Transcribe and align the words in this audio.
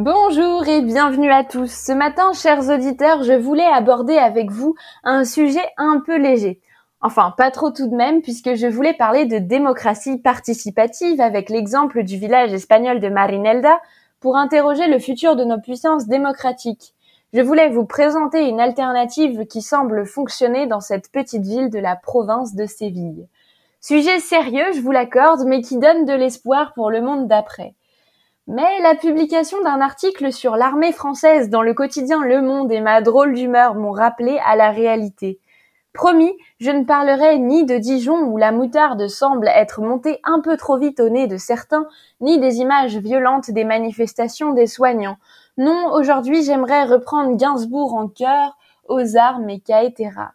Bonjour 0.00 0.68
et 0.68 0.80
bienvenue 0.80 1.32
à 1.32 1.42
tous. 1.42 1.72
Ce 1.72 1.90
matin, 1.90 2.30
chers 2.32 2.70
auditeurs, 2.70 3.24
je 3.24 3.32
voulais 3.32 3.66
aborder 3.66 4.16
avec 4.16 4.48
vous 4.48 4.76
un 5.02 5.24
sujet 5.24 5.64
un 5.76 6.00
peu 6.06 6.16
léger. 6.16 6.60
Enfin, 7.00 7.34
pas 7.36 7.50
trop 7.50 7.72
tout 7.72 7.90
de 7.90 7.96
même, 7.96 8.22
puisque 8.22 8.54
je 8.54 8.68
voulais 8.68 8.94
parler 8.94 9.26
de 9.26 9.38
démocratie 9.38 10.18
participative 10.18 11.20
avec 11.20 11.50
l'exemple 11.50 12.04
du 12.04 12.16
village 12.16 12.52
espagnol 12.52 13.00
de 13.00 13.08
Marinelda 13.08 13.80
pour 14.20 14.36
interroger 14.36 14.86
le 14.86 15.00
futur 15.00 15.34
de 15.34 15.42
nos 15.42 15.58
puissances 15.58 16.06
démocratiques. 16.06 16.94
Je 17.32 17.40
voulais 17.40 17.68
vous 17.68 17.84
présenter 17.84 18.48
une 18.48 18.60
alternative 18.60 19.46
qui 19.46 19.62
semble 19.62 20.06
fonctionner 20.06 20.68
dans 20.68 20.80
cette 20.80 21.10
petite 21.10 21.42
ville 21.42 21.70
de 21.70 21.80
la 21.80 21.96
province 21.96 22.54
de 22.54 22.66
Séville. 22.66 23.26
Sujet 23.80 24.20
sérieux, 24.20 24.70
je 24.76 24.80
vous 24.80 24.92
l'accorde, 24.92 25.42
mais 25.44 25.60
qui 25.60 25.76
donne 25.76 26.04
de 26.04 26.12
l'espoir 26.12 26.72
pour 26.74 26.88
le 26.88 27.02
monde 27.02 27.26
d'après. 27.26 27.74
Mais 28.50 28.80
la 28.80 28.94
publication 28.94 29.60
d'un 29.60 29.82
article 29.82 30.32
sur 30.32 30.56
l'armée 30.56 30.92
française 30.92 31.50
dans 31.50 31.60
le 31.60 31.74
quotidien 31.74 32.24
Le 32.24 32.40
Monde 32.40 32.72
et 32.72 32.80
ma 32.80 33.02
drôle 33.02 33.34
d'humeur 33.34 33.74
m'ont 33.74 33.92
rappelé 33.92 34.40
à 34.42 34.56
la 34.56 34.70
réalité. 34.70 35.38
Promis, 35.92 36.32
je 36.58 36.70
ne 36.70 36.84
parlerai 36.84 37.38
ni 37.38 37.66
de 37.66 37.76
Dijon 37.76 38.22
où 38.22 38.38
la 38.38 38.50
moutarde 38.50 39.06
semble 39.06 39.48
être 39.48 39.82
montée 39.82 40.18
un 40.24 40.40
peu 40.40 40.56
trop 40.56 40.78
vite 40.78 40.98
au 40.98 41.10
nez 41.10 41.26
de 41.26 41.36
certains, 41.36 41.86
ni 42.22 42.40
des 42.40 42.56
images 42.60 42.96
violentes 42.96 43.50
des 43.50 43.64
manifestations 43.64 44.54
des 44.54 44.66
soignants. 44.66 45.18
Non, 45.58 45.92
aujourd'hui 45.92 46.42
j'aimerais 46.42 46.84
reprendre 46.84 47.36
Gainsbourg 47.36 47.92
en 47.92 48.08
chœur, 48.08 48.56
aux 48.88 49.18
armes 49.18 49.50
et 49.50 49.60
Caetera. 49.60 50.32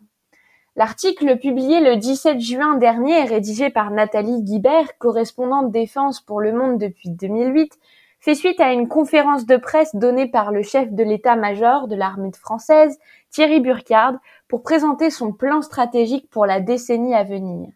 L'article 0.76 1.40
publié 1.40 1.80
le 1.80 1.96
17 1.96 2.40
juin 2.40 2.78
dernier, 2.78 3.24
rédigé 3.24 3.72
par 3.72 3.90
Nathalie 3.90 4.44
Guibert, 4.44 5.00
correspondante 5.00 5.72
défense 5.72 6.22
pour 6.22 6.42
Le 6.42 6.54
Monde 6.54 6.78
depuis 6.78 7.10
2008, 7.10 7.80
fait 8.24 8.36
suite 8.36 8.62
à 8.62 8.72
une 8.72 8.88
conférence 8.88 9.46
de 9.46 9.58
presse 9.58 9.94
donnée 9.96 10.28
par 10.28 10.54
le 10.54 10.62
chef 10.62 10.94
de 10.94 11.04
l'état-major 11.04 11.90
de 11.90 11.96
l'armée 11.98 12.32
française, 12.32 12.98
Thierry 13.32 13.60
Burkhard, 13.60 14.16
pour 14.48 14.64
présenter 14.64 15.10
son 15.10 15.34
plan 15.34 15.62
stratégique 15.62 16.30
pour 16.30 16.46
la 16.46 16.62
décennie 16.62 17.14
à 17.14 17.26
venir. 17.26 17.68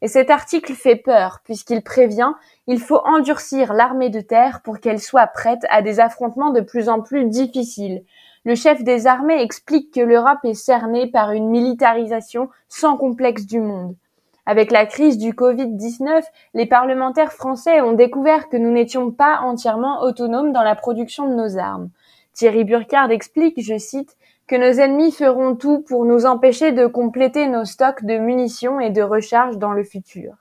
Et 0.00 0.06
cet 0.06 0.30
article 0.30 0.74
fait 0.74 0.94
peur, 0.94 1.40
puisqu'il 1.42 1.82
prévient, 1.82 2.30
il 2.68 2.78
faut 2.78 3.00
endurcir 3.04 3.72
l'armée 3.72 4.08
de 4.08 4.20
terre 4.20 4.60
pour 4.62 4.78
qu'elle 4.78 5.00
soit 5.00 5.26
prête 5.26 5.66
à 5.68 5.82
des 5.82 5.98
affrontements 5.98 6.52
de 6.52 6.60
plus 6.60 6.88
en 6.88 7.02
plus 7.02 7.24
difficiles. 7.24 8.04
Le 8.44 8.54
chef 8.54 8.84
des 8.84 9.08
armées 9.08 9.42
explique 9.42 9.92
que 9.92 10.00
l'Europe 10.00 10.44
est 10.44 10.54
cernée 10.54 11.10
par 11.10 11.32
une 11.32 11.48
militarisation 11.48 12.50
sans 12.68 12.96
complexe 12.96 13.46
du 13.46 13.58
monde. 13.58 13.96
Avec 14.48 14.70
la 14.70 14.86
crise 14.86 15.18
du 15.18 15.34
Covid-19, 15.34 16.22
les 16.54 16.64
parlementaires 16.64 17.34
français 17.34 17.82
ont 17.82 17.92
découvert 17.92 18.48
que 18.48 18.56
nous 18.56 18.70
n'étions 18.70 19.10
pas 19.10 19.40
entièrement 19.42 20.00
autonomes 20.00 20.52
dans 20.52 20.62
la 20.62 20.74
production 20.74 21.28
de 21.28 21.34
nos 21.34 21.58
armes. 21.58 21.90
Thierry 22.32 22.64
Burkhard 22.64 23.10
explique, 23.10 23.60
je 23.60 23.76
cite, 23.76 24.16
que 24.46 24.56
nos 24.56 24.80
ennemis 24.80 25.12
feront 25.12 25.54
tout 25.54 25.80
pour 25.82 26.06
nous 26.06 26.24
empêcher 26.24 26.72
de 26.72 26.86
compléter 26.86 27.46
nos 27.46 27.66
stocks 27.66 28.06
de 28.06 28.16
munitions 28.16 28.80
et 28.80 28.88
de 28.88 29.02
recharge 29.02 29.58
dans 29.58 29.72
le 29.72 29.84
futur. 29.84 30.36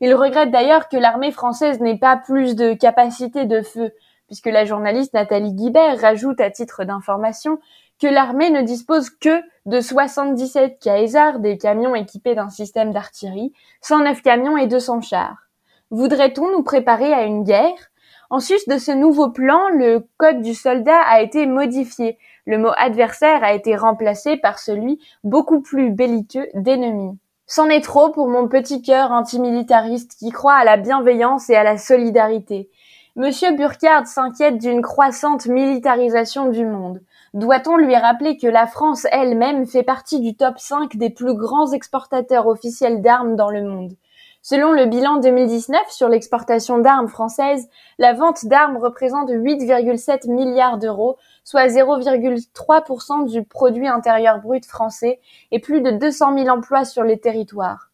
Il 0.00 0.14
regrette 0.14 0.50
d'ailleurs 0.50 0.88
que 0.88 0.96
l'armée 0.96 1.32
française 1.32 1.80
n'ait 1.80 1.98
pas 1.98 2.16
plus 2.16 2.56
de 2.56 2.72
capacité 2.72 3.44
de 3.44 3.60
feu, 3.60 3.92
puisque 4.32 4.46
la 4.46 4.64
journaliste 4.64 5.12
Nathalie 5.12 5.52
Guibert 5.52 6.00
rajoute 6.00 6.40
à 6.40 6.50
titre 6.50 6.84
d'information 6.84 7.58
que 8.00 8.06
l'armée 8.06 8.48
ne 8.48 8.62
dispose 8.62 9.10
que 9.10 9.42
de 9.66 9.82
77 9.82 10.78
Caesar, 10.80 11.38
des 11.38 11.58
camions 11.58 11.94
équipés 11.94 12.34
d'un 12.34 12.48
système 12.48 12.94
d'artillerie, 12.94 13.52
109 13.82 14.22
camions 14.22 14.56
et 14.56 14.66
200 14.66 15.02
chars. 15.02 15.36
Voudrait-on 15.90 16.50
nous 16.50 16.62
préparer 16.62 17.12
à 17.12 17.24
une 17.24 17.44
guerre? 17.44 17.76
En 18.30 18.40
sus 18.40 18.66
de 18.68 18.78
ce 18.78 18.90
nouveau 18.90 19.28
plan, 19.28 19.68
le 19.68 20.08
code 20.16 20.40
du 20.40 20.54
soldat 20.54 21.02
a 21.02 21.20
été 21.20 21.44
modifié. 21.44 22.16
Le 22.46 22.56
mot 22.56 22.72
adversaire 22.78 23.44
a 23.44 23.52
été 23.52 23.76
remplacé 23.76 24.38
par 24.38 24.58
celui 24.58 24.98
beaucoup 25.24 25.60
plus 25.60 25.90
belliqueux 25.90 26.48
d'ennemi. 26.54 27.18
C'en 27.46 27.68
est 27.68 27.84
trop 27.84 28.08
pour 28.08 28.28
mon 28.28 28.48
petit 28.48 28.80
cœur 28.80 29.10
antimilitariste 29.10 30.16
qui 30.18 30.30
croit 30.30 30.54
à 30.54 30.64
la 30.64 30.78
bienveillance 30.78 31.50
et 31.50 31.54
à 31.54 31.64
la 31.64 31.76
solidarité. 31.76 32.70
Monsieur 33.14 33.54
Burkhard 33.54 34.06
s'inquiète 34.06 34.56
d'une 34.56 34.80
croissante 34.80 35.44
militarisation 35.44 36.48
du 36.48 36.64
monde. 36.64 37.02
Doit-on 37.34 37.76
lui 37.76 37.94
rappeler 37.94 38.38
que 38.38 38.46
la 38.46 38.66
France 38.66 39.06
elle-même 39.12 39.66
fait 39.66 39.82
partie 39.82 40.20
du 40.20 40.34
top 40.34 40.58
5 40.58 40.96
des 40.96 41.10
plus 41.10 41.34
grands 41.34 41.72
exportateurs 41.72 42.46
officiels 42.46 43.02
d'armes 43.02 43.36
dans 43.36 43.50
le 43.50 43.64
monde? 43.64 43.92
Selon 44.40 44.72
le 44.72 44.86
bilan 44.86 45.18
2019 45.18 45.90
sur 45.90 46.08
l'exportation 46.08 46.78
d'armes 46.78 47.08
françaises, 47.08 47.68
la 47.98 48.14
vente 48.14 48.46
d'armes 48.46 48.78
représente 48.78 49.28
8,7 49.28 50.32
milliards 50.32 50.78
d'euros, 50.78 51.18
soit 51.44 51.66
0,3% 51.66 53.30
du 53.30 53.44
produit 53.44 53.88
intérieur 53.88 54.40
brut 54.40 54.64
français 54.64 55.20
et 55.50 55.60
plus 55.60 55.82
de 55.82 55.90
200 55.90 56.38
000 56.38 56.48
emplois 56.48 56.86
sur 56.86 57.04
les 57.04 57.20
territoires. 57.20 57.91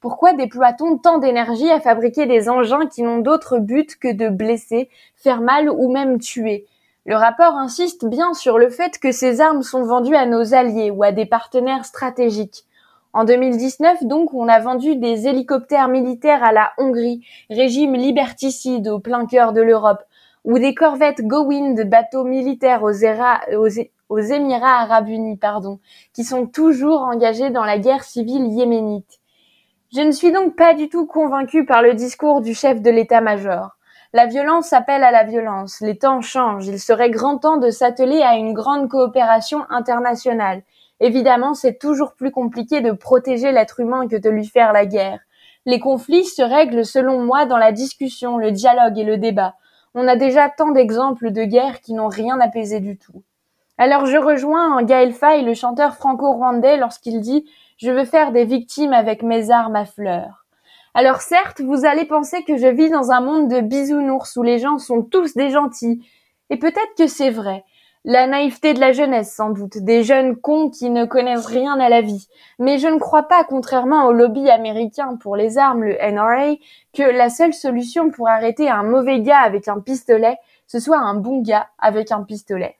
Pourquoi 0.00 0.32
déploie-t-on 0.32 0.96
tant 0.96 1.18
d'énergie 1.18 1.70
à 1.70 1.78
fabriquer 1.78 2.24
des 2.24 2.48
engins 2.48 2.86
qui 2.86 3.02
n'ont 3.02 3.18
d'autre 3.18 3.58
but 3.58 3.98
que 3.98 4.10
de 4.10 4.30
blesser, 4.30 4.88
faire 5.14 5.42
mal 5.42 5.68
ou 5.68 5.92
même 5.92 6.18
tuer? 6.18 6.66
Le 7.04 7.16
rapport 7.16 7.54
insiste 7.56 8.06
bien 8.06 8.32
sur 8.32 8.56
le 8.56 8.70
fait 8.70 8.98
que 8.98 9.12
ces 9.12 9.42
armes 9.42 9.62
sont 9.62 9.82
vendues 9.82 10.16
à 10.16 10.24
nos 10.24 10.54
alliés 10.54 10.90
ou 10.90 11.02
à 11.02 11.12
des 11.12 11.26
partenaires 11.26 11.84
stratégiques. 11.84 12.64
En 13.12 13.24
2019, 13.24 14.04
donc, 14.04 14.32
on 14.32 14.48
a 14.48 14.58
vendu 14.58 14.96
des 14.96 15.26
hélicoptères 15.26 15.88
militaires 15.88 16.44
à 16.44 16.52
la 16.52 16.72
Hongrie, 16.78 17.26
régime 17.50 17.94
liberticide 17.94 18.88
au 18.88 19.00
plein 19.00 19.26
cœur 19.26 19.52
de 19.52 19.60
l'Europe, 19.60 20.02
ou 20.44 20.58
des 20.58 20.74
corvettes 20.74 21.20
Go-Wind, 21.20 21.78
bateaux 21.90 22.24
militaires 22.24 22.82
aux, 22.82 23.04
aux, 24.08 24.18
Émirats 24.18 24.80
arabes 24.80 25.08
unis, 25.08 25.36
pardon, 25.36 25.78
qui 26.14 26.24
sont 26.24 26.46
toujours 26.46 27.02
engagés 27.02 27.50
dans 27.50 27.64
la 27.64 27.78
guerre 27.78 28.04
civile 28.04 28.46
yéménite. 28.46 29.19
Je 29.92 30.02
ne 30.02 30.12
suis 30.12 30.30
donc 30.30 30.54
pas 30.54 30.72
du 30.72 30.88
tout 30.88 31.04
convaincu 31.04 31.64
par 31.64 31.82
le 31.82 31.94
discours 31.94 32.42
du 32.42 32.54
chef 32.54 32.80
de 32.80 32.90
l'état-major. 32.92 33.70
La 34.12 34.26
violence 34.26 34.72
appelle 34.72 35.02
à 35.02 35.10
la 35.10 35.24
violence, 35.24 35.80
les 35.80 35.98
temps 35.98 36.20
changent, 36.20 36.68
il 36.68 36.78
serait 36.78 37.10
grand 37.10 37.38
temps 37.38 37.56
de 37.56 37.70
s'atteler 37.70 38.22
à 38.22 38.36
une 38.36 38.52
grande 38.52 38.88
coopération 38.88 39.64
internationale. 39.68 40.62
Évidemment, 41.00 41.54
c'est 41.54 41.80
toujours 41.80 42.14
plus 42.14 42.30
compliqué 42.30 42.82
de 42.82 42.92
protéger 42.92 43.50
l'être 43.50 43.80
humain 43.80 44.06
que 44.06 44.14
de 44.14 44.30
lui 44.30 44.46
faire 44.46 44.72
la 44.72 44.86
guerre. 44.86 45.18
Les 45.66 45.80
conflits 45.80 46.24
se 46.24 46.42
règlent 46.42 46.86
selon 46.86 47.24
moi 47.24 47.46
dans 47.46 47.58
la 47.58 47.72
discussion, 47.72 48.38
le 48.38 48.52
dialogue 48.52 48.96
et 48.96 49.04
le 49.04 49.18
débat. 49.18 49.56
On 49.96 50.06
a 50.06 50.14
déjà 50.14 50.48
tant 50.50 50.70
d'exemples 50.70 51.32
de 51.32 51.42
guerres 51.42 51.80
qui 51.80 51.94
n'ont 51.94 52.06
rien 52.06 52.38
apaisé 52.38 52.78
du 52.78 52.96
tout. 52.96 53.24
Alors 53.82 54.04
je 54.04 54.18
rejoins 54.18 54.82
Gaël 54.82 55.14
Faye, 55.14 55.42
le 55.42 55.54
chanteur 55.54 55.94
franco-rwandais, 55.94 56.76
lorsqu'il 56.76 57.22
dit 57.22 57.46
Je 57.78 57.90
veux 57.90 58.04
faire 58.04 58.30
des 58.30 58.44
victimes 58.44 58.92
avec 58.92 59.22
mes 59.22 59.50
armes 59.50 59.74
à 59.74 59.86
fleurs. 59.86 60.44
Alors 60.92 61.22
certes, 61.22 61.62
vous 61.62 61.86
allez 61.86 62.04
penser 62.04 62.44
que 62.44 62.58
je 62.58 62.66
vis 62.66 62.90
dans 62.90 63.10
un 63.10 63.22
monde 63.22 63.48
de 63.48 63.62
bisounours 63.62 64.36
où 64.36 64.42
les 64.42 64.58
gens 64.58 64.76
sont 64.76 65.00
tous 65.00 65.32
des 65.32 65.48
gentils. 65.48 66.06
Et 66.50 66.58
peut-être 66.58 66.94
que 66.98 67.06
c'est 67.06 67.30
vrai. 67.30 67.64
La 68.04 68.26
naïveté 68.26 68.74
de 68.74 68.80
la 68.80 68.92
jeunesse, 68.92 69.34
sans 69.34 69.48
doute, 69.48 69.78
des 69.78 70.02
jeunes 70.02 70.36
cons 70.36 70.68
qui 70.68 70.90
ne 70.90 71.06
connaissent 71.06 71.46
rien 71.46 71.80
à 71.80 71.88
la 71.88 72.02
vie. 72.02 72.28
Mais 72.58 72.76
je 72.76 72.88
ne 72.88 72.98
crois 72.98 73.28
pas, 73.28 73.44
contrairement 73.44 74.04
au 74.04 74.12
lobby 74.12 74.50
américain 74.50 75.16
pour 75.22 75.36
les 75.36 75.56
armes, 75.56 75.84
le 75.84 75.96
NRA, 76.02 76.56
que 76.92 77.02
la 77.02 77.30
seule 77.30 77.54
solution 77.54 78.10
pour 78.10 78.28
arrêter 78.28 78.68
un 78.68 78.82
mauvais 78.82 79.22
gars 79.22 79.40
avec 79.40 79.68
un 79.68 79.80
pistolet, 79.80 80.36
ce 80.66 80.80
soit 80.80 80.98
un 80.98 81.14
bon 81.14 81.40
gars 81.40 81.68
avec 81.78 82.12
un 82.12 82.24
pistolet. 82.24 82.79